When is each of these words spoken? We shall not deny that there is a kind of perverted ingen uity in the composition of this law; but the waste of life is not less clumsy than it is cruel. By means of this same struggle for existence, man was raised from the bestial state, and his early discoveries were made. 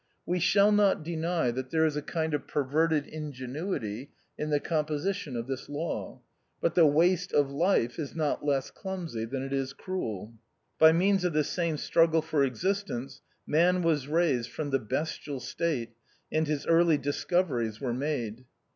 We 0.25 0.39
shall 0.39 0.71
not 0.71 1.03
deny 1.03 1.51
that 1.51 1.69
there 1.69 1.85
is 1.85 1.95
a 1.95 2.01
kind 2.01 2.33
of 2.33 2.47
perverted 2.47 3.05
ingen 3.05 3.53
uity 3.53 4.07
in 4.35 4.49
the 4.49 4.59
composition 4.59 5.35
of 5.35 5.45
this 5.45 5.69
law; 5.69 6.23
but 6.59 6.73
the 6.73 6.87
waste 6.87 7.31
of 7.33 7.51
life 7.51 7.99
is 7.99 8.15
not 8.15 8.43
less 8.43 8.71
clumsy 8.71 9.25
than 9.25 9.43
it 9.43 9.53
is 9.53 9.73
cruel. 9.73 10.33
By 10.79 10.91
means 10.91 11.23
of 11.23 11.33
this 11.33 11.49
same 11.49 11.77
struggle 11.77 12.23
for 12.23 12.43
existence, 12.43 13.21
man 13.45 13.83
was 13.83 14.07
raised 14.07 14.49
from 14.49 14.71
the 14.71 14.79
bestial 14.79 15.39
state, 15.39 15.91
and 16.31 16.47
his 16.47 16.65
early 16.65 16.97
discoveries 16.97 17.79
were 17.79 17.93
made. 17.93 18.45